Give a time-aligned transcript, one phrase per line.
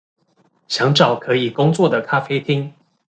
[0.67, 2.71] 想找可以工作的咖啡廳